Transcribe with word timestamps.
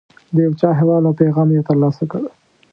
د 0.33 0.37
یو 0.45 0.53
چا 0.59 0.67
احوال 0.73 1.03
او 1.07 1.13
پیغام 1.21 1.49
یې 1.55 1.61
ترلاسه 1.69 2.03
کړ. 2.11 2.21